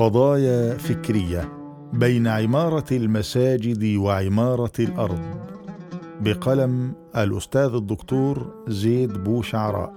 [0.00, 1.52] قضايا فكرية
[1.92, 5.20] بين عمارة المساجد وعمارة الأرض.
[6.20, 9.92] بقلم الأستاذ الدكتور زيد بوشعراء.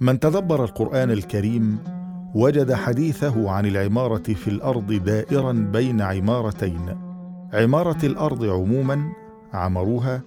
[0.00, 1.78] من تدبر القرآن الكريم
[2.34, 6.96] وجد حديثه عن العمارة في الأرض دائرا بين عمارتين.
[7.52, 9.12] عمارة الأرض عموما
[9.52, 10.22] عمروها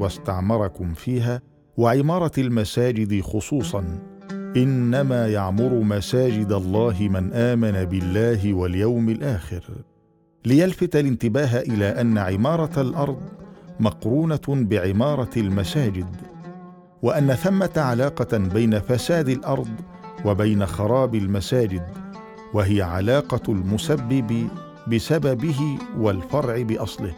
[0.00, 1.40] واستعمركم فيها
[1.76, 4.11] وعمارة المساجد خصوصا
[4.56, 9.62] إنما يعمر مساجد الله من آمن بالله واليوم الآخر.
[10.44, 13.20] ليلفت الانتباه إلى أن عمارة الأرض
[13.80, 16.16] مقرونة بعمارة المساجد
[17.02, 19.68] وأن ثمة علاقة بين فساد الأرض
[20.24, 21.82] وبين خراب المساجد
[22.54, 24.48] وهي علاقة المسبب
[24.88, 27.14] بسببه والفرع بأصله.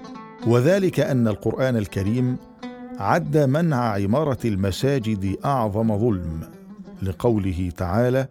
[0.46, 2.36] وذلك أن القرآن الكريم
[2.98, 6.53] عد منع عمارة المساجد أعظم ظلم.
[7.02, 8.28] لقوله تعالى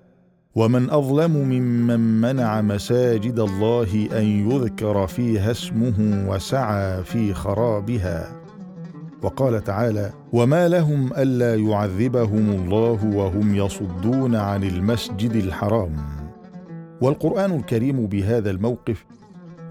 [0.56, 8.44] ومن أظلم ممن منع مساجد الله أن يذكر فيها اسمه وسعى في خرابها
[9.22, 15.96] وقال تعالى وما لهم ألا يعذبهم الله وهم يصدون عن المسجد الحرام
[17.02, 19.06] والقرآن الكريم بهذا الموقف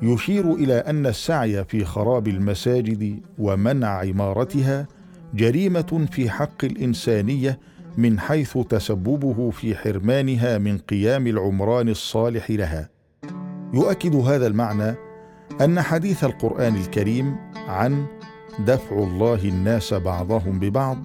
[0.02, 4.86] يشير إلى أن السعي في خراب المساجد ومنع عمارتها
[5.34, 7.58] جريمة في حق الإنسانية
[7.96, 12.88] من حيث تسببه في حرمانها من قيام العمران الصالح لها.
[13.74, 14.94] يؤكد هذا المعنى
[15.60, 17.36] أن حديث القرآن الكريم
[17.68, 18.06] عن
[18.66, 20.98] دفع الله الناس بعضهم ببعض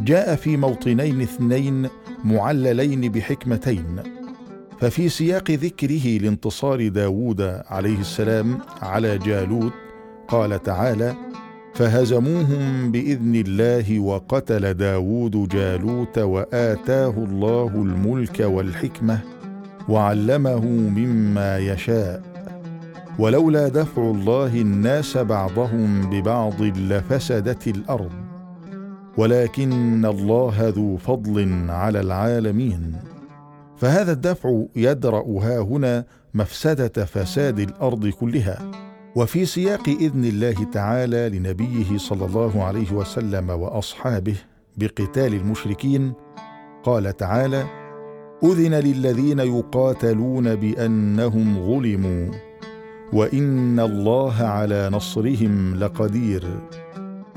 [0.00, 1.88] جاء في موطنين اثنين
[2.24, 4.02] معللين بحكمتين.
[4.80, 9.72] ففي سياق ذكره لانتصار داود عليه السلام على جالوت
[10.28, 11.14] قال تعالى
[11.80, 19.18] فهزموهم بإذن الله وقتل داود جالوت وآتاه الله الملك والحكمة
[19.88, 22.22] وعلمه مما يشاء.
[23.18, 28.12] ولولا دفع الله الناس بعضهم ببعض لفسدت الأرض.
[29.16, 32.96] ولكن الله ذو فضل على العالمين.
[33.76, 36.04] فهذا الدفع يدرا ها هنا
[36.34, 38.89] مفسدة فساد الأرض كلها.
[39.16, 44.34] وفي سياق إذن الله تعالى لنبيه صلى الله عليه وسلم وأصحابه
[44.76, 46.12] بقتال المشركين
[46.84, 47.64] قال تعالى
[48.44, 52.30] أذن للذين يقاتلون بأنهم ظلموا
[53.12, 56.44] وإن الله على نصرهم لقدير.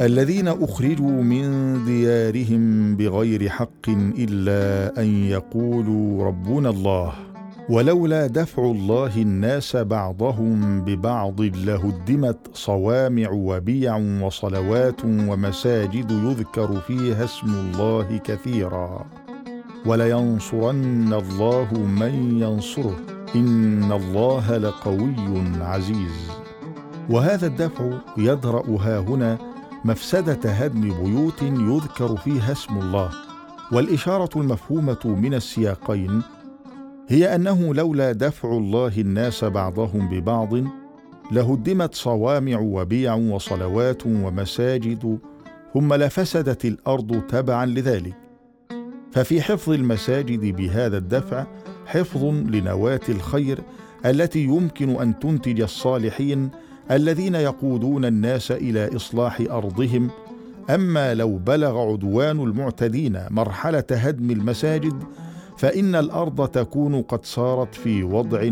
[0.01, 1.45] الذين أخرجوا من
[1.85, 7.32] ديارهم بغير حق إلا أن يقولوا ربنا الله.
[7.69, 18.17] ولولا دفع الله الناس بعضهم ببعض لهدمت صوامع وبيع وصلوات ومساجد يذكر فيها اسم الله
[18.17, 19.05] كثيرا.
[19.85, 22.95] ولينصرن الله من ينصره.
[23.35, 25.15] إن الله لقوي
[25.61, 26.31] عزيز.
[27.09, 29.37] وهذا الدفع يدرأ ها هنا
[29.85, 33.09] مفسدة هدم بيوت يذكر فيها اسم الله.
[33.71, 36.21] والإشارة المفهومة من السياقين
[37.13, 40.53] هي أنه لولا دفع الله الناس بعضهم ببعض
[41.31, 45.19] لهدمت صوامع وبيع وصلوات ومساجد
[45.73, 48.13] ثم لفسدت الأرض تبعا لذلك.
[49.11, 51.45] ففي حفظ المساجد بهذا الدفع
[51.85, 53.59] حفظ لنواة الخير
[54.05, 56.49] التي يمكن أن تنتج الصالحين
[56.91, 60.09] الذين يقودون الناس إلى إصلاح أرضهم.
[60.69, 65.03] أما لو بلغ عدوان المعتدين مرحلة هدم المساجد
[65.57, 68.49] فإن الأرض تكون قد صارت في وضع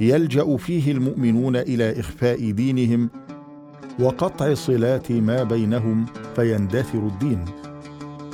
[0.00, 3.10] يلجأ فيه المؤمنون إلى إخفاء دينهم
[3.98, 6.06] وقطع صلات ما بينهم
[6.36, 7.44] فيندثر الدين.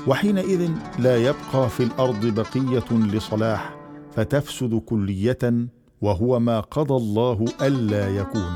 [0.07, 3.77] وحينئذ لا يبقى في الأرض بقية لصلاح
[4.13, 5.39] فتفسد كلية
[6.01, 8.53] وهو ما قضى الله ألا يكون.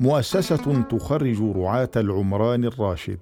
[0.00, 3.18] مؤسسة تخرج رعاة العمران الراشد.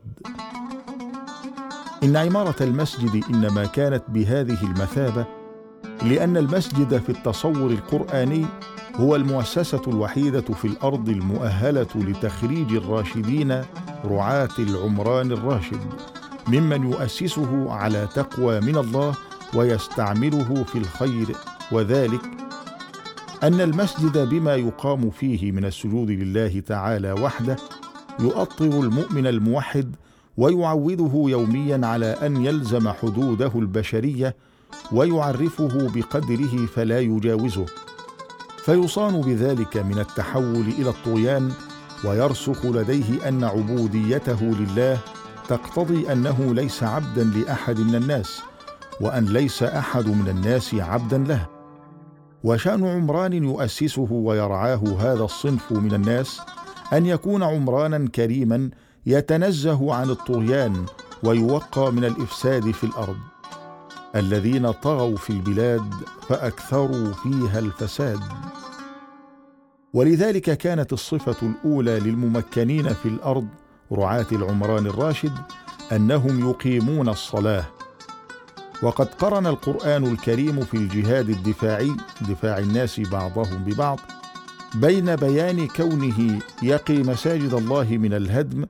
[2.02, 5.26] إن عمارة المسجد إنما كانت بهذه المثابة
[6.02, 8.46] لأن المسجد في التصور القرآني
[8.96, 13.62] هو المؤسسة الوحيدة في الأرض المؤهلة لتخريج الراشدين
[14.04, 15.80] رعاة العمران الراشد
[16.48, 19.14] ممن يؤسسه على تقوى من الله
[19.54, 21.26] ويستعمله في الخير
[21.72, 22.20] وذلك
[23.42, 27.56] أن المسجد بما يقام فيه من السجود لله تعالى وحده
[28.20, 29.96] يؤطر المؤمن الموحد
[30.36, 34.36] ويعوده يوميا على أن يلزم حدوده البشرية
[34.92, 37.66] ويعرفه بقدره فلا يجاوزه.
[38.64, 41.52] فيصان بذلك من التحول إلى الطغيان
[42.04, 44.98] ويرسخ لديه أن عبوديته لله
[45.48, 48.42] تقتضي أنه ليس عبدا لأحد من الناس
[49.00, 51.46] وأن ليس أحد من الناس عبدا له.
[52.44, 56.40] وشأن عمران يؤسسه ويرعاه هذا الصنف من الناس
[56.92, 58.70] أن يكون عمرانا كريما
[59.06, 60.86] يتنزه عن الطغيان
[61.22, 63.16] ويوقى من الإفساد في الأرض.
[64.16, 65.94] الذين طغوا في البلاد
[66.28, 68.20] فأكثروا فيها الفساد.
[69.92, 73.46] ولذلك كانت الصفة الأولى للممكنين في الأرض
[73.92, 75.32] رعاة العمران الراشد
[75.92, 77.64] أنهم يقيمون الصلاة.
[78.82, 84.00] وقد قرن القرآن الكريم في الجهاد الدفاعي دفاع الناس بعضهم ببعض
[84.74, 88.66] بين بيان كونه يقي مساجد الله من الهدم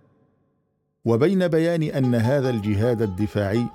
[1.07, 3.67] وبين بيان أن هذا الجهاد الدفاعي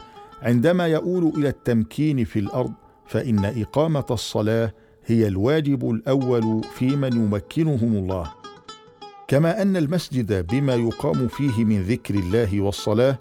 [0.42, 2.72] عندما يؤول إلى التمكين في الأرض
[3.06, 4.74] فإن إقامة الصلاة
[5.06, 8.32] هي الواجب الأول في من يمكنهم الله.
[9.28, 13.18] كما أن المسجد بما يقام فيه من ذكر الله والصلاة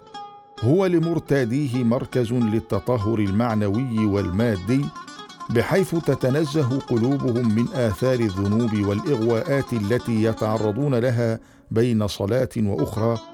[0.61, 4.85] هو لمرتاديه مركز للتطهر المعنوي والمادي
[5.49, 11.39] بحيث تتنزه قلوبهم من آثار الذنوب والإغواءات التي يتعرضون لها
[11.71, 13.30] بين صلاة وأخرى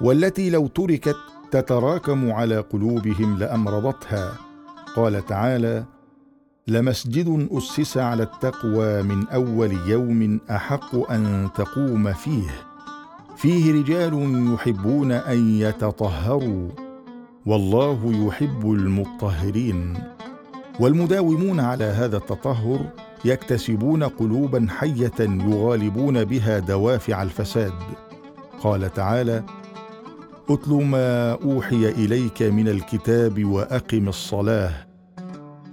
[0.00, 1.16] والتي لو تركت
[1.50, 4.32] تتراكم على قلوبهم لأمرضتها.
[4.96, 5.84] قال تعالى
[6.68, 12.50] لمسجد أسس على التقوى من أول يوم أحق أن تقوم فيه.
[13.36, 16.68] فيه رجال يحبون أن يتطهروا.
[17.46, 19.98] والله يحب المطهرين.
[20.80, 22.80] والمداومون على هذا التطهر
[23.24, 27.72] يكتسبون قلوبا حية يغالبون بها دوافع الفساد.
[28.62, 29.42] قال تعالى
[30.50, 34.86] أتل ما أوحي إليك من الكتاب وأقم الصلاة.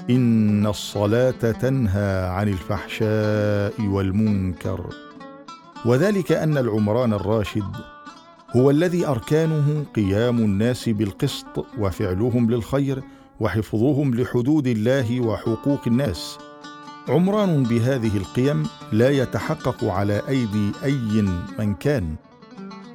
[0.09, 4.89] إن الصلاة تنهى عن الفحشاء والمنكر.
[5.85, 7.75] وذلك أن العمران الراشد
[8.55, 13.03] هو الذي أركانه قيام الناس بالقسط وفعلهم للخير
[13.39, 16.37] وحفظهم لحدود الله وحقوق الناس.
[17.09, 21.21] عمران بهذه القيم لا يتحقق على أيدي أي
[21.59, 22.15] من كان.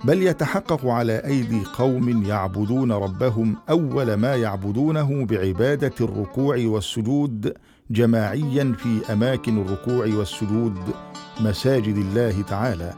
[0.04, 7.54] بل يتحقق على أيدي قوم يعبدون ربهم أول ما يعبدونه بعبادة الركوع والسجود
[7.90, 10.78] جماعيا في أماكن الركوع والسجود
[11.40, 12.94] مساجد الله تعالى.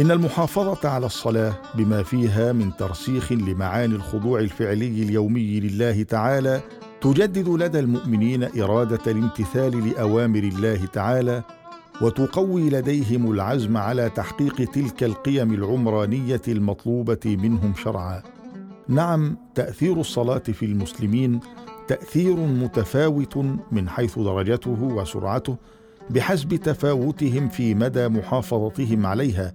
[0.00, 6.60] إن المحافظة على الصلاة بما فيها من ترسيخ لمعاني الخضوع الفعلي اليومي لله تعالى
[7.00, 11.42] تجدد لدى المؤمنين إرادة الامتثال لأوامر الله تعالى
[12.00, 18.22] وتقوي لديهم العزم على تحقيق تلك القيم العمرانية المطلوبة منهم شرعا.
[18.88, 21.40] نعم تأثير الصلاة في المسلمين
[21.88, 23.36] تأثير متفاوت
[23.72, 25.56] من حيث درجته وسرعته
[26.10, 29.52] بحسب تفاوتهم في مدى محافظتهم عليها.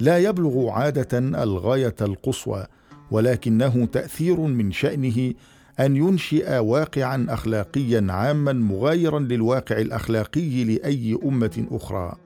[0.00, 2.66] لا يبلغ عادة الغاية القصوى
[3.10, 5.32] ولكنه تأثير من شأنه
[5.80, 12.16] أن ينشئ واقعا اخلاقيا عاما مغايرا للواقع الأخلاقي لأي أمة أخرى.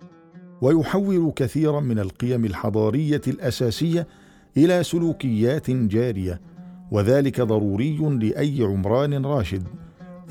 [0.60, 4.06] ويحول كثيرا من القيم الحضارية الأساسية
[4.56, 6.40] إلى سلوكيات جارية
[6.90, 9.62] وذلك ضروري لأي عمران راشد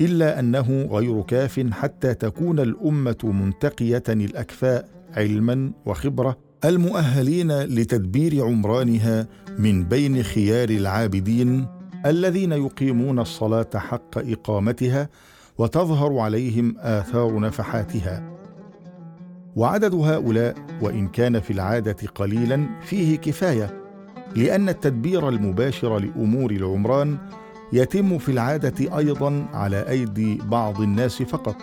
[0.00, 9.26] إلا أنه غير كاف حتى تكون الأمة منتقية الأكفاء علما وخبرة المؤهلين لتدبير عمرانها
[9.58, 11.66] من بين خيار العابدين
[12.10, 15.08] الذين يقيمون الصلاة حق إقامتها
[15.58, 18.32] وتظهر عليهم آثار نفحاتها.
[19.56, 23.82] وعدد هؤلاء وإن كان في العادة قليلا فيه كفاية
[24.36, 27.18] لأن التدبير المباشر لأمور العمران
[27.72, 31.56] يتم في العادة أيضا على أيدي بعض الناس فقط.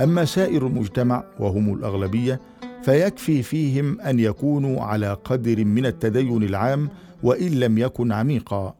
[0.00, 2.40] أما سائر المجتمع وهم الأغلبية
[2.82, 6.88] فيكفي فيهم أن يكونوا على قدر من التدين العام
[7.22, 8.79] وإن لم يكن عميقا.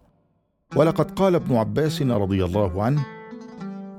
[0.76, 3.06] ولقد قال ابن عباس رضي الله عنه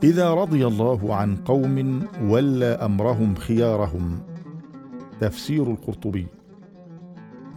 [0.04, 4.20] إذا رضي الله عن قوم ولى أمرهم خيارهم.
[5.20, 6.28] تفسير القرطبي.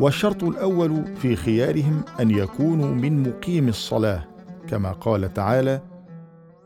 [0.00, 4.24] والشرط الأول في خيارهم أن يكونوا من مقيم الصلاة
[4.68, 5.80] كما قال تعالى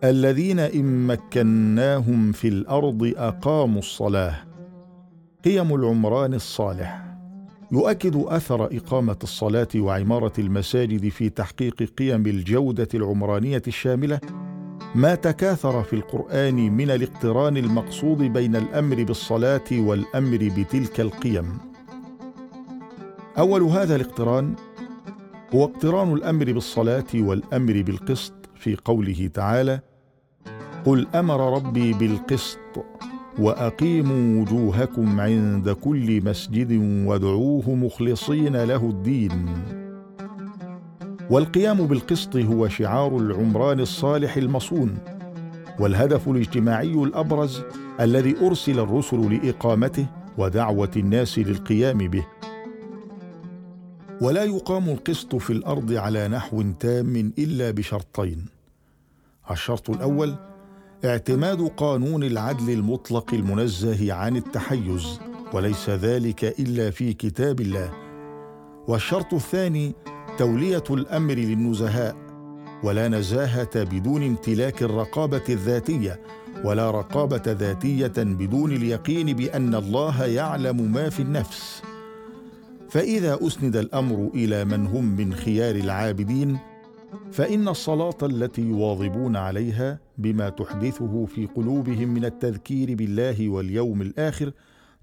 [0.04, 4.34] الذين إن مكناهم في الأرض أقاموا الصلاة.
[5.44, 7.07] قيم العمران الصالح.
[7.72, 14.20] يؤكد أثر إقامة الصلاة وعمارة المساجد في تحقيق قيم الجودة العمرانية الشاملة.
[14.94, 21.58] ما تكاثر في القرآن من الاقتران المقصود بين الأمر بالصلاة والأمر بتلك القيم.
[23.38, 24.54] أول هذا الاقتران
[25.54, 29.80] هو اقتران الأمر بالصلاة والأمر بالقسط في قوله تعالى
[30.86, 32.58] قل أمر ربي بالقسط
[33.38, 36.72] وأقيموا وجوهكم عند كل مسجد
[37.06, 39.46] وادعوه مخلصين له الدين.
[41.30, 44.98] والقيام بالقسط هو شعار العمران الصالح المصون
[45.80, 47.62] والهدف الاجتماعي الأبرز
[48.00, 50.06] الذي أرسل الرسل لإقامته
[50.38, 52.26] ودعوة الناس للقيام به.
[54.20, 58.46] ولا يقام القسط في الأرض على نحو تام إلا بشرطين
[59.50, 60.34] الشرط الأول
[61.04, 65.20] اعتماد قانون العدل المطلق المنزه عن التحيز
[65.52, 67.92] وليس ذلك إلا في كتاب الله.
[68.88, 69.92] والشرط الثاني
[70.38, 72.16] تولية الأمر للنزهاء
[72.84, 76.20] ولا نزاهة بدون امتلاك الرقابة الذاتية
[76.64, 81.82] ولا رقابة ذاتية بدون اليقين بأن الله يعلم ما في النفس.
[82.90, 86.58] فإذا أسند الأمر إلى من هم من خيار العابدين
[87.32, 94.52] فإن الصلاة التي يواظبون عليها بما تحدثه في قلوبهم من التذكير بالله واليوم الآخر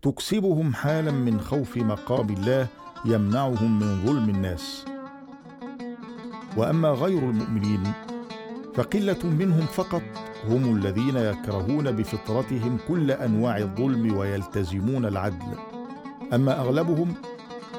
[0.01, 2.67] تكسبهم حالا من خوف مقام الله
[3.05, 4.85] يمنعهم من ظلم الناس.
[6.57, 7.83] وأما غير المؤمنين
[8.73, 10.01] فقلة منهم فقط
[10.49, 15.57] هم الذين يكرهون بفطرتهم كل أنواع الظلم ويلتزمون العدل.
[16.33, 17.13] أما أغلبهم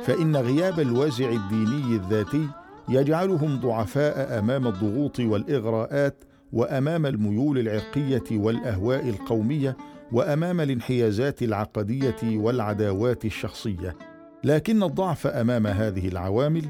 [0.05, 2.49] فإن غياب الوازع الديني الذاتي
[2.89, 9.77] يجعلهم ضعفاء أمام الضغوط والإغراءات وأمام الميول العرقية والأهواء القومية
[10.13, 13.97] وأمام الانحيازات العقدية والعداوات الشخصية.
[14.45, 16.65] لكن الضعف أمام هذه العوامل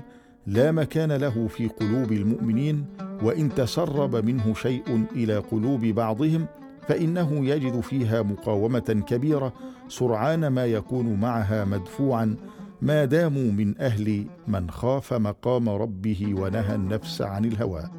[0.46, 2.84] لا مكان له في قلوب المؤمنين
[3.22, 6.46] وإن تسرب منه شيء إلى قلوب بعضهم
[6.88, 9.52] فإنه يجد فيها مقاومة كبيرة
[9.88, 12.36] سرعان ما يكون معها مدفوعا
[12.82, 17.90] ما داموا من أهل من خاف مقام ربه ونهى النفس عن الهوى.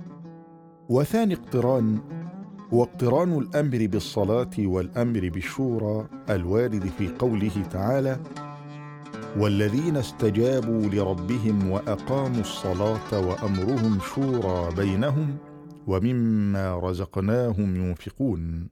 [0.90, 2.00] وثاني اقتران
[2.74, 8.20] هو اقتران الأمر بالصلاة والأمر بالشورى الوارد في قوله تعالى
[9.38, 15.38] والذين استجابوا لربهم وأقاموا الصلاة وأمرهم شورى بينهم
[15.88, 18.68] ومما رزقناهم ينفقون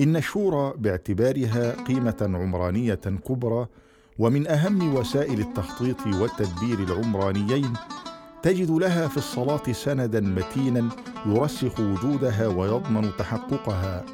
[0.00, 3.66] إن الشورى باعتبارها قيمة عمرانية كبرى
[4.18, 7.72] ومن أهم وسائل التخطيط والتدبير العمرانيين
[8.42, 10.88] تجد لها في الصلاة سندا متينا
[11.26, 14.04] يرسخ وجودها ويضمن تحققها.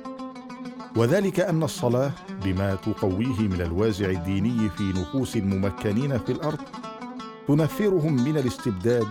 [0.96, 2.12] وذلك أن الصلاة
[2.44, 6.58] بما تقويه من الوازع الديني في نفوس الممكنين في الأرض
[7.48, 9.06] تنفرهم من الاستبداد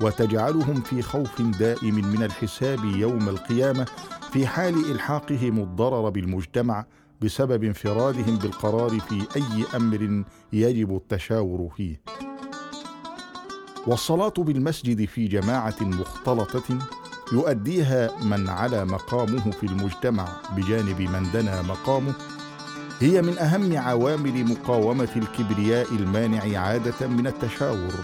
[0.00, 3.86] وتجعلهم في خوف دائم من الحساب يوم القيامة
[4.32, 6.84] في حال إلحاقهم الضرر بالمجتمع
[7.20, 12.00] بسبب انفرادهم بالقرار في أي أمر يجب التشاور فيه.
[13.86, 16.78] والصلاة بالمسجد في جماعة مختلطة
[17.32, 22.14] يؤديها من على مقامه في المجتمع بجانب من دنا مقامه
[23.00, 27.94] هي من أهم عوامل مقاومة الكبرياء المانع عادة من التشاور.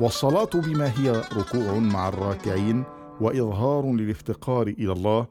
[0.00, 2.84] والصلاة بما هي ركوع مع الراكعين
[3.20, 5.26] وإظهار للافتقار إلى الله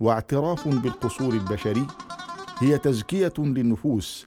[0.00, 1.86] واعتراف بالقصور البشري
[2.58, 4.26] هي تزكية للنفوس.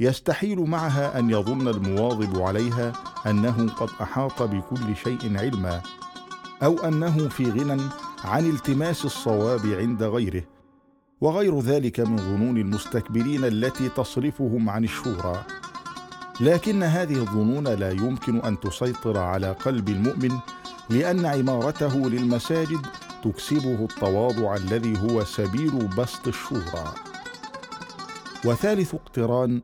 [0.00, 2.92] يستحيل معها أن يظن المواظب عليها
[3.26, 5.80] أنه قد أحاط بكل شيء علما
[6.62, 7.82] أو أنه في غنى
[8.24, 10.42] عن التماس الصواب عند غيره.
[11.20, 15.44] وغير ذلك من ظنون المستكبرين التي تصرفهم عن الشورى
[16.40, 20.38] لكن هذه الظنون لا يمكن أن تسيطر على قلب المؤمن
[20.90, 22.86] لأن عمارته للمساجد
[23.24, 26.94] تكسبه التواضع الذي هو سبيل بسط الشورى
[28.44, 29.62] وثالث اقتران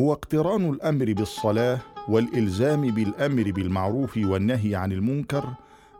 [0.00, 1.78] هو اقتران الأمر بالصلاة
[2.08, 5.44] والإلزام بالأمر بالمعروف والنهي عن المنكر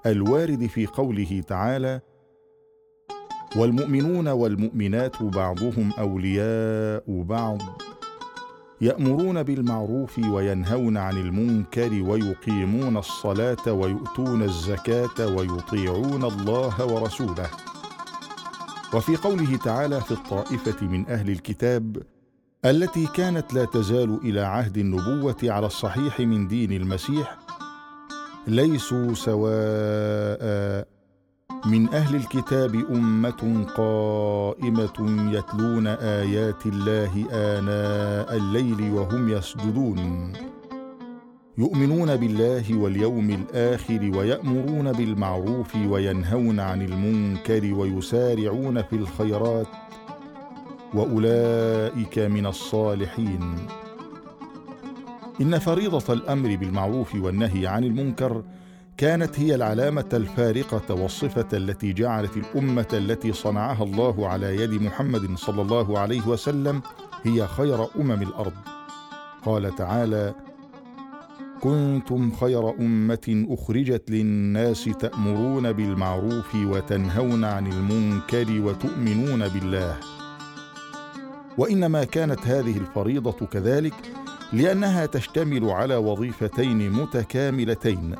[0.06, 2.00] الوارد في قوله تعالى
[3.56, 7.58] والمؤمنون والمؤمنات بعضهم أولياء بعض
[8.80, 17.50] يأمرون بالمعروف وينهون عن المنكر ويقيمون الصلاة ويؤتون الزكاة ويطيعون الله ورسوله
[18.94, 22.02] وفي قوله تعالى في الطائفة من أهل الكتاب
[22.64, 27.38] التي كانت لا تزال إلى عهد النبوة على الصحيح من دين المسيح
[28.46, 30.88] ليسوا سواء
[31.66, 40.32] من أهل الكتاب أمة قائمة يتلون آيات الله آناء الليل وهم يسجدون.
[41.58, 49.66] يؤمنون بالله واليوم الآخر ويأمرون بالمعروف وينهون عن المنكر ويسارعون في الخيرات
[50.94, 53.56] وأولئك من الصالحين.
[55.40, 58.42] إن فريضة الأمر بالمعروف والنهي عن المنكر
[58.96, 65.62] كانت هي العلامة الفارقة والصفة التي جعلت الأمة التي صنعها الله على يد محمد صلى
[65.62, 66.82] الله عليه وسلم
[67.22, 68.52] هي خير أمم الأرض.
[69.44, 70.34] قال تعالى
[71.60, 79.96] كنتم خير أمة أخرجت للناس تأمرون بالمعروف وتنهون عن المنكر وتؤمنون بالله.
[81.58, 83.94] وإنما كانت هذه الفريضة كذلك
[84.52, 88.14] لأنها تشتمل على وظيفتين متكاملتين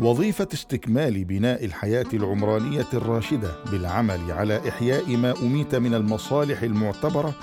[0.00, 7.34] وظيفة استكمال بناء الحياة العمرانية الراشدة بالعمل على إحياء ما أميت من المصالح المعتبرة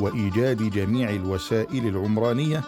[0.00, 2.62] وإيجاد جميع الوسائل العمرانية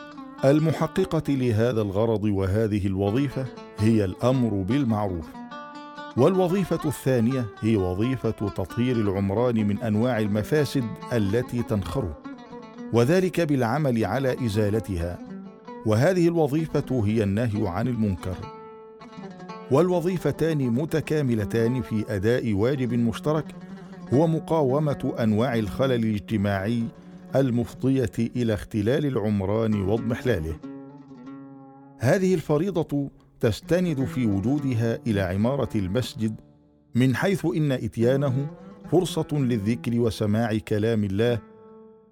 [0.45, 3.47] المحققة لهذا الغرض وهذه الوظيفة
[3.79, 5.27] هي الأمر بالمعروف
[6.17, 12.19] والوظيفة الثانية هي وظيفة تطهير العمران من أنواع المفاسد التي تنخره
[12.93, 15.19] وذلك بالعمل على إزالتها
[15.87, 18.37] وهذه الوظيفة هي النهي عن المنكر.
[19.71, 23.45] والوظيفتان متكاملتان في أداء واجب مشترك
[24.15, 26.83] هو مقاومة أنواع الخلل الاجتماعي
[27.37, 30.57] المفضية إلى اختلال العمران واضمحلاله.
[31.99, 33.11] هذه الفريضة
[33.41, 36.41] تستند في وجودها إلى عمارة المسجد
[36.95, 38.51] من حيث إن إتيانه
[38.91, 41.39] فرصة للذكر وسماع كلام الله.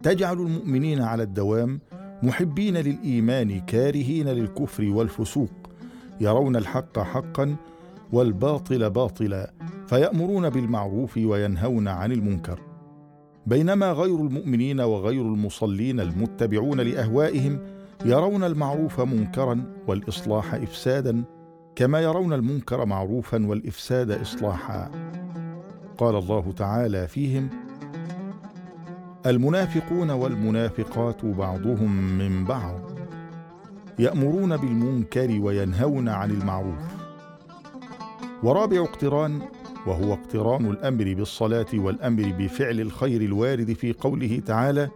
[0.03, 1.81] تجعل المؤمنين على الدوام
[2.23, 5.51] محبين للإيمان كارهين للكفر والفسوق
[6.21, 7.57] يرون الحق حقا
[8.13, 9.53] والباطل باطلا
[9.87, 12.70] فيأمرون بالمعروف وينهون عن المنكر.
[13.47, 17.59] بينما غير المؤمنين وغير المصلين المتبعون لأهوائهم
[18.05, 21.25] يرون المعروف منكرا والإصلاح افسادا
[21.77, 24.91] كما يرون المنكر معروفا والإفساد اصلاحا.
[25.99, 27.49] قال الله تعالى فيهم
[29.27, 32.81] المنافقون والمنافقات بعضهم من بعض
[33.99, 37.01] يأمرون بالمنكر وينهون عن المعروف.
[38.43, 39.41] ورابع اقتران
[39.87, 44.89] وهو اقتران الأمر بالصلاة والأمر بفعل الخير الوارد في قوله تعالى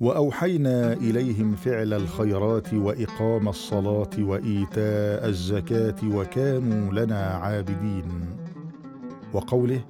[0.00, 8.04] وأوحينا إليهم فعل الخيرات وإقام الصلاة وإيتاء الزكاة وكانوا لنا عابدين.
[9.32, 9.84] وقوله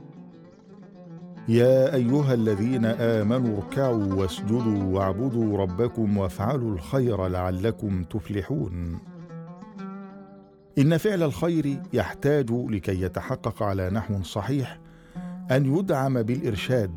[1.48, 8.98] يا أيها الذين آمنوا اركعوا واسجدوا واعبدوا ربكم وافعلوا الخير لعلكم تفلحون.
[10.78, 14.78] إن فعل الخير يحتاج لكي يتحقق على نحو صحيح
[15.50, 16.94] أن يدعم بالإرشاد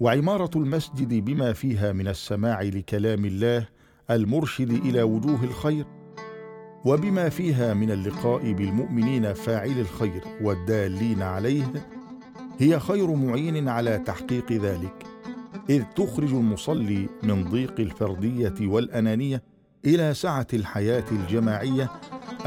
[0.00, 3.68] وعمارة المسجد بما فيها من السماع لكلام الله
[4.10, 5.86] المرشد إلى وجوه الخير
[6.84, 11.72] وبما فيها من اللقاء بالمؤمنين فاعلي الخير والدالين عليه
[12.58, 15.06] هي خير معين على تحقيق ذلك
[15.70, 19.42] إذ تخرج المصلي من ضيق الفرديه والأنانية
[19.84, 21.90] إلى سعة الحياة الجماعية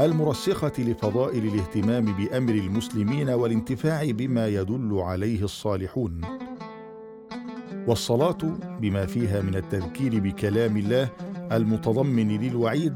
[0.00, 6.20] المرسخه لفضائل الاهتمام بأمر المسلمين والانتفاع بما يدل عليه الصالحون.
[7.86, 8.38] والصلاة
[8.80, 11.08] بما فيها من التذكير بكلام الله
[11.52, 12.94] المتضمن للوعيد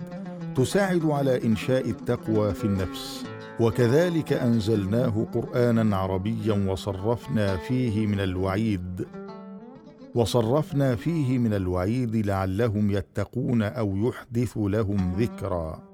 [0.56, 3.24] تساعد على إنشاء التقوى في النفس.
[3.60, 9.06] وكذلك أنزلناه قرانا عربيا وصرفنا فيه من الوعيد.
[10.14, 15.91] وصرفنا فيه من الوعيد لعلهم يتقون أو يحدث لهم ذكرا.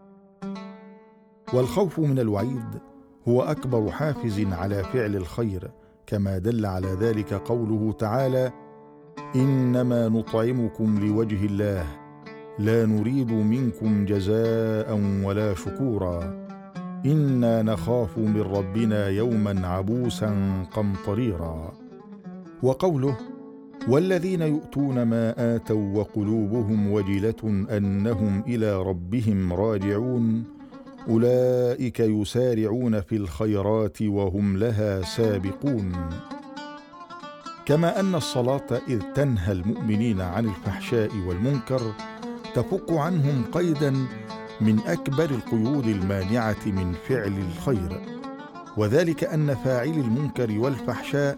[1.54, 2.80] والخوف من الوعيد
[3.28, 5.70] هو أكبر حافز على فعل الخير
[6.06, 8.52] كما دل على ذلك قوله تعالى
[9.36, 11.86] إنما نطعمكم لوجه الله
[12.58, 16.48] لا نريد منكم جزاء ولا شكورا.
[17.06, 21.72] إنا نخاف من ربنا يوما عبوسا قمطريرا.
[22.62, 23.16] وقوله
[23.88, 30.57] والذين يؤتون ما آتوا وقلوبهم وجلة أنهم إلى ربهم راجعون
[31.08, 35.92] أولئك يسارعون في الخيرات وهم لها سابقون.
[37.66, 41.80] كما أن الصلاة إذ تنهى المؤمنين عن الفحشاء والمنكر
[42.54, 43.90] تفك عنهم قيدا
[44.60, 48.00] من أكبر القيود المانعة من فعل الخير.
[48.76, 51.36] وذلك أن فاعلي المنكر والفحشاء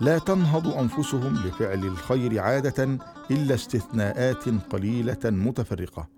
[0.00, 2.98] لا تنهض أنفسهم لفعل الخير عادة
[3.30, 6.13] إلا استثناءات قليلة متفرقة.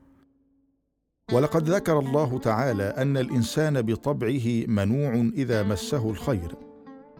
[1.33, 6.55] ولقد ذكر الله تعالى أن الإنسان بطبعه منوع إذا مسه الخير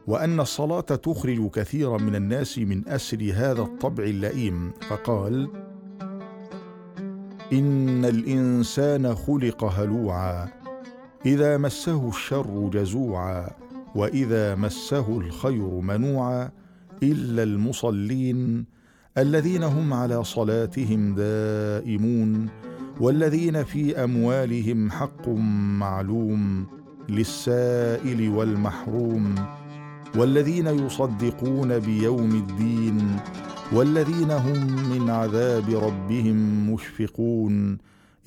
[0.07, 5.49] وأن الصلاة تخرج كثيرا من الناس من أسر هذا الطبع اللئيم فقال
[7.53, 10.49] إن الإنسان خلق هلوعا
[11.27, 13.51] إذا مسه الشر جزوعا
[13.95, 16.51] وإذا مسه الخير منوعا
[17.03, 18.65] إلا المصلين
[19.19, 22.49] الذين هم على صلاتهم دائمون
[23.01, 25.29] والذين في أموالهم حق
[25.79, 26.67] معلوم
[27.09, 29.35] للسائل والمحروم
[30.17, 33.17] والذين يصدقون بيوم الدين
[33.73, 37.79] والذين هم من عذاب ربهم مشفقون.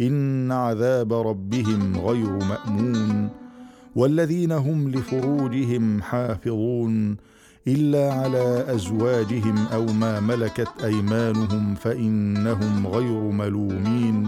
[0.02, 3.30] إن عذاب ربهم غير مأمون.
[3.96, 7.18] والذين هم لفروجهم حافظون.
[7.68, 14.28] إلا على أزواجهم أو ما ملكت أيمانهم فإنهم غير ملومين.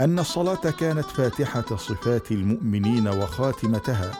[0.00, 4.12] أن الصلاة كانت فاتحة صفات المؤمنين وخاتمتها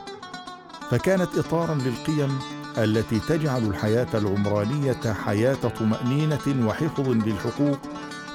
[0.90, 2.38] فكانت اطارا للقيم
[2.78, 7.78] التي تجعل الحياة العمرانية حياة طمأنينة وحفظ للحقوق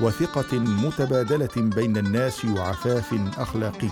[0.01, 3.89] وثقة متبادلة بين الناس وعفاف أخلاقي.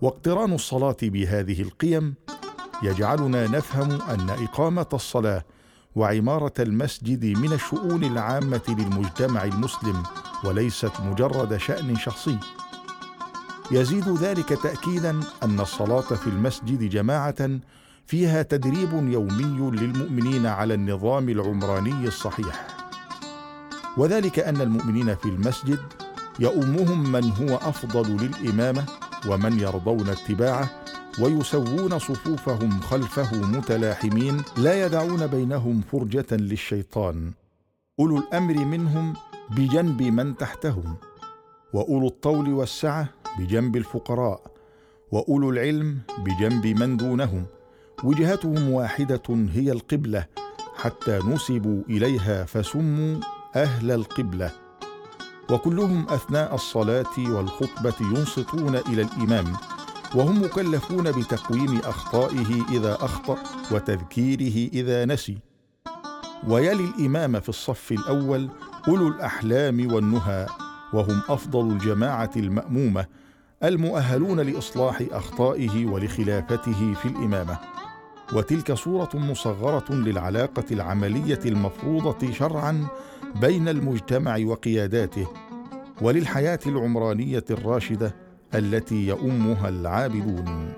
[0.00, 2.14] واقتران الصلاة بهذه القيم
[2.82, 5.44] يجعلنا نفهم أن إقامة الصلاة
[5.96, 10.02] وعمارة المسجد من الشؤون العامة للمجتمع المسلم
[10.44, 12.38] وليست مجرد شأن شخصي.
[13.70, 17.50] يزيد ذلك تاكيدا أن الصلاة في المسجد جماعة
[18.06, 22.66] فيها تدريب يومي للمؤمنين على النظام العمراني الصحيح.
[23.96, 25.78] وذلك أن المؤمنين في المسجد
[26.40, 28.86] يؤمهم من هو أفضل للإمامة
[29.28, 30.70] ومن يرضون اتباعه
[31.18, 37.32] ويسوون صفوفهم خلفه متلاحمين لا يدعون بينهم فرجة للشيطان.
[38.00, 39.14] أولو الأمر منهم
[39.50, 40.96] بجنب من تحتهم
[41.72, 44.40] وأولو الطول والسعة بجنب الفقراء
[45.12, 47.46] وأولو العلم بجنب من دونهم.
[48.04, 50.26] وجهتهم واحدة هي القبلة
[50.76, 53.20] حتى نسبوا إليها فسموا
[53.56, 54.50] أهل القبلة.
[55.50, 59.52] وكلهم أثناء الصلاة والخطبة ينصتون إلى الإمام
[60.14, 63.38] وهم مكلفون بتقويم أخطائه إذا أخطأ
[63.72, 65.38] وتذكيره إذا نسي.
[66.48, 68.48] ويلي الإمام في الصف الأول
[68.88, 70.46] أولو الأحلام والنهى
[70.92, 73.06] وهم أفضل الجماعة المأمومة
[73.64, 77.58] المؤهلون لإصلاح أخطائه ولخلافته في الإمامة.
[78.32, 82.86] وتلك صورة مصغرة للعلاقة العملية المفروضة شرعا
[83.40, 85.26] بين المجتمع وقياداته
[86.02, 88.14] وللحياة العمرانية الراشدة
[88.54, 90.72] التي يؤمها العابدون.